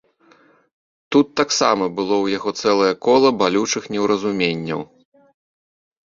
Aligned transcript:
Тут 1.15 1.27
таксама 1.41 1.85
было 1.99 2.15
ў 2.21 2.25
яго 2.39 2.53
цэлае 2.61 2.93
кола 3.09 3.29
балючых 3.41 3.83
неўразуменняў. 3.97 4.81